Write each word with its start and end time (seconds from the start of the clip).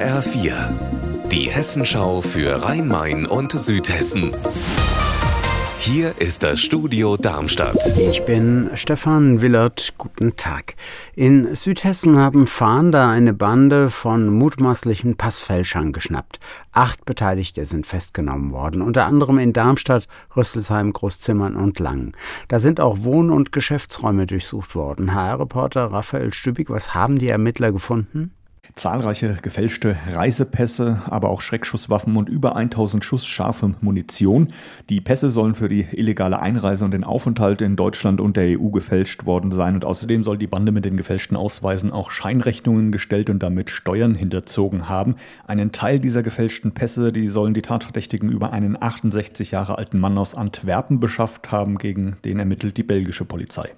HR4, 0.00 0.54
die 1.30 1.50
Hessenschau 1.50 2.22
für 2.22 2.64
Rhein-Main 2.64 3.26
und 3.26 3.52
Südhessen. 3.52 4.32
Hier 5.78 6.14
ist 6.18 6.42
das 6.42 6.58
Studio 6.60 7.18
Darmstadt. 7.18 7.76
Ich 7.98 8.24
bin 8.24 8.70
Stefan 8.72 9.42
Willert. 9.42 9.92
Guten 9.98 10.36
Tag. 10.36 10.74
In 11.14 11.54
Südhessen 11.54 12.16
haben 12.16 12.46
Fahnder 12.46 13.08
eine 13.08 13.34
Bande 13.34 13.90
von 13.90 14.28
mutmaßlichen 14.32 15.18
Passfälschern 15.18 15.92
geschnappt. 15.92 16.40
Acht 16.72 17.04
Beteiligte 17.04 17.66
sind 17.66 17.86
festgenommen 17.86 18.52
worden, 18.52 18.80
unter 18.80 19.04
anderem 19.04 19.38
in 19.38 19.52
Darmstadt, 19.52 20.08
Rüsselsheim, 20.34 20.94
Großzimmern 20.94 21.56
und 21.56 21.78
Langen. 21.78 22.16
Da 22.48 22.58
sind 22.58 22.80
auch 22.80 23.02
Wohn- 23.02 23.30
und 23.30 23.52
Geschäftsräume 23.52 24.26
durchsucht 24.26 24.74
worden. 24.74 25.14
HR-Reporter 25.14 25.92
Raphael 25.92 26.32
Stübig, 26.32 26.70
was 26.70 26.94
haben 26.94 27.18
die 27.18 27.28
Ermittler 27.28 27.70
gefunden? 27.70 28.32
Zahlreiche 28.74 29.38
gefälschte 29.42 29.96
Reisepässe, 30.12 31.02
aber 31.06 31.28
auch 31.28 31.40
Schreckschusswaffen 31.40 32.16
und 32.16 32.28
über 32.28 32.56
1000 32.56 33.04
Schuss 33.04 33.26
scharfe 33.26 33.74
Munition. 33.80 34.52
Die 34.88 35.00
Pässe 35.00 35.30
sollen 35.30 35.54
für 35.54 35.68
die 35.68 35.86
illegale 35.92 36.40
Einreise 36.40 36.84
und 36.84 36.92
den 36.92 37.04
Aufenthalt 37.04 37.60
in 37.60 37.76
Deutschland 37.76 38.20
und 38.20 38.36
der 38.36 38.58
EU 38.58 38.70
gefälscht 38.70 39.26
worden 39.26 39.50
sein. 39.50 39.74
Und 39.74 39.84
außerdem 39.84 40.24
soll 40.24 40.38
die 40.38 40.46
Bande 40.46 40.72
mit 40.72 40.84
den 40.84 40.96
gefälschten 40.96 41.36
Ausweisen 41.36 41.92
auch 41.92 42.10
Scheinrechnungen 42.10 42.92
gestellt 42.92 43.28
und 43.28 43.42
damit 43.42 43.70
Steuern 43.70 44.14
hinterzogen 44.14 44.88
haben. 44.88 45.16
Einen 45.46 45.72
Teil 45.72 46.00
dieser 46.00 46.22
gefälschten 46.22 46.72
Pässe, 46.72 47.12
die 47.12 47.28
sollen 47.28 47.54
die 47.54 47.62
Tatverdächtigen 47.62 48.30
über 48.30 48.52
einen 48.52 48.80
68 48.80 49.50
Jahre 49.50 49.78
alten 49.78 49.98
Mann 50.00 50.16
aus 50.16 50.34
Antwerpen 50.34 51.00
beschafft 51.00 51.50
haben, 51.50 51.78
gegen 51.78 52.16
den 52.24 52.38
ermittelt 52.38 52.76
die 52.76 52.82
belgische 52.82 53.24
Polizei. 53.24 53.70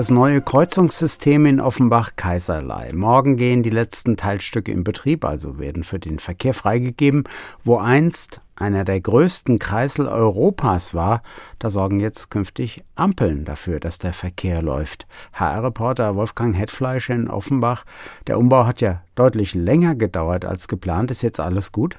Das 0.00 0.10
neue 0.10 0.40
Kreuzungssystem 0.40 1.44
in 1.44 1.60
Offenbach-Kaiserlei. 1.60 2.92
Morgen 2.94 3.36
gehen 3.36 3.62
die 3.62 3.68
letzten 3.68 4.16
Teilstücke 4.16 4.72
in 4.72 4.82
Betrieb, 4.82 5.26
also 5.26 5.58
werden 5.58 5.84
für 5.84 5.98
den 5.98 6.20
Verkehr 6.20 6.54
freigegeben. 6.54 7.24
Wo 7.64 7.76
einst 7.76 8.40
einer 8.56 8.84
der 8.84 8.98
größten 9.02 9.58
Kreisel 9.58 10.08
Europas 10.08 10.94
war, 10.94 11.20
da 11.58 11.68
sorgen 11.68 12.00
jetzt 12.00 12.30
künftig 12.30 12.82
Ampeln 12.94 13.44
dafür, 13.44 13.78
dass 13.78 13.98
der 13.98 14.14
Verkehr 14.14 14.62
läuft. 14.62 15.06
HR-Reporter 15.34 16.16
Wolfgang 16.16 16.56
Hetfleisch 16.56 17.10
in 17.10 17.28
Offenbach. 17.28 17.84
Der 18.26 18.38
Umbau 18.38 18.64
hat 18.64 18.80
ja 18.80 19.02
deutlich 19.16 19.52
länger 19.52 19.96
gedauert 19.96 20.46
als 20.46 20.66
geplant. 20.66 21.10
Ist 21.10 21.20
jetzt 21.20 21.40
alles 21.40 21.72
gut? 21.72 21.98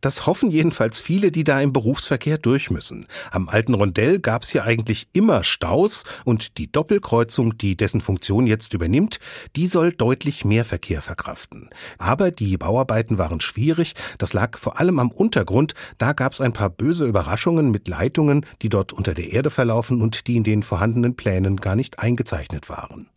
Das 0.00 0.26
hoffen 0.26 0.50
jedenfalls 0.50 1.00
viele, 1.00 1.30
die 1.30 1.44
da 1.44 1.60
im 1.60 1.72
Berufsverkehr 1.72 2.38
durch 2.38 2.70
müssen. 2.70 3.06
Am 3.30 3.48
alten 3.48 3.74
Rondell 3.74 4.18
gab 4.18 4.42
es 4.42 4.50
hier 4.50 4.64
eigentlich 4.64 5.08
immer 5.12 5.44
Staus 5.44 6.04
und 6.24 6.58
die 6.58 6.70
Doppelkreuzung, 6.70 7.56
die 7.58 7.76
dessen 7.76 8.00
Funktion 8.00 8.46
jetzt 8.46 8.74
übernimmt, 8.74 9.18
die 9.56 9.66
soll 9.66 9.92
deutlich 9.92 10.44
mehr 10.44 10.64
Verkehr 10.64 11.02
verkraften. 11.02 11.70
Aber 11.98 12.30
die 12.30 12.56
Bauarbeiten 12.56 13.18
waren 13.18 13.40
schwierig, 13.40 13.94
das 14.18 14.32
lag 14.32 14.58
vor 14.58 14.78
allem 14.78 14.98
am 14.98 15.10
Untergrund, 15.10 15.74
da 15.98 16.12
gab 16.12 16.32
es 16.32 16.40
ein 16.40 16.52
paar 16.52 16.70
böse 16.70 17.06
Überraschungen 17.06 17.70
mit 17.70 17.88
Leitungen, 17.88 18.46
die 18.62 18.68
dort 18.68 18.92
unter 18.92 19.14
der 19.14 19.32
Erde 19.32 19.50
verlaufen 19.50 20.02
und 20.02 20.26
die 20.26 20.36
in 20.36 20.44
den 20.44 20.62
vorhandenen 20.62 21.16
Plänen 21.16 21.56
gar 21.56 21.76
nicht 21.76 21.98
eingezeichnet 21.98 22.68
waren. 22.68 23.08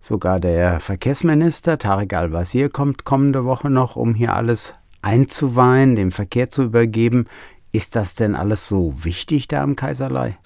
Sogar 0.00 0.38
der 0.38 0.78
Verkehrsminister 0.78 1.78
Tarek 1.78 2.12
Al-Wazir 2.12 2.68
kommt 2.68 3.04
kommende 3.04 3.44
Woche 3.44 3.70
noch, 3.70 3.96
um 3.96 4.14
hier 4.14 4.34
alles 4.34 4.72
einzuweihen, 5.06 5.94
dem 5.94 6.10
Verkehr 6.10 6.50
zu 6.50 6.64
übergeben. 6.64 7.26
Ist 7.70 7.94
das 7.94 8.14
denn 8.14 8.34
alles 8.34 8.66
so 8.66 9.04
wichtig 9.04 9.48
da 9.48 9.62
am 9.62 9.76
Kaiserlei? 9.76 10.36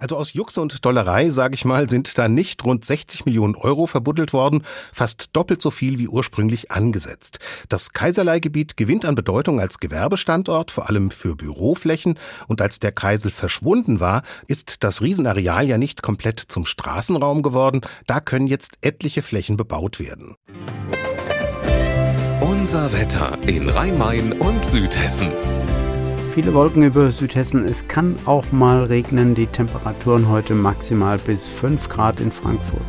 Also 0.00 0.16
aus 0.16 0.32
Jux 0.32 0.58
und 0.58 0.84
Dollerei, 0.84 1.30
sage 1.30 1.54
ich 1.54 1.64
mal, 1.64 1.88
sind 1.88 2.16
da 2.18 2.28
nicht 2.28 2.64
rund 2.64 2.84
60 2.84 3.26
Millionen 3.26 3.54
Euro 3.54 3.86
verbuddelt 3.86 4.32
worden, 4.32 4.62
fast 4.92 5.30
doppelt 5.34 5.60
so 5.62 5.70
viel 5.70 5.98
wie 5.98 6.08
ursprünglich 6.08 6.72
angesetzt. 6.72 7.38
Das 7.68 7.92
Kaiserlei-Gebiet 7.92 8.76
gewinnt 8.76 9.04
an 9.04 9.14
Bedeutung 9.14 9.60
als 9.60 9.78
Gewerbestandort, 9.78 10.70
vor 10.70 10.88
allem 10.88 11.10
für 11.10 11.36
Büroflächen. 11.36 12.18
Und 12.48 12.60
als 12.60 12.80
der 12.80 12.92
Kreisel 12.92 13.30
verschwunden 13.30 14.00
war, 14.00 14.22
ist 14.48 14.82
das 14.82 15.00
Riesenareal 15.02 15.68
ja 15.68 15.78
nicht 15.78 16.02
komplett 16.02 16.40
zum 16.40 16.64
Straßenraum 16.64 17.42
geworden. 17.42 17.82
Da 18.06 18.20
können 18.20 18.48
jetzt 18.48 18.78
etliche 18.80 19.22
Flächen 19.22 19.56
bebaut 19.56 20.00
werden. 20.00 20.36
Unser 22.58 22.92
Wetter 22.92 23.38
in 23.46 23.68
Rhein-Main 23.68 24.32
und 24.32 24.64
Südhessen. 24.64 25.28
Viele 26.34 26.52
Wolken 26.54 26.82
über 26.82 27.12
Südhessen. 27.12 27.64
Es 27.64 27.86
kann 27.86 28.16
auch 28.24 28.50
mal 28.50 28.82
regnen. 28.82 29.36
Die 29.36 29.46
Temperaturen 29.46 30.28
heute 30.28 30.56
maximal 30.56 31.18
bis 31.18 31.46
5 31.46 31.88
Grad 31.88 32.18
in 32.18 32.32
Frankfurt. 32.32 32.82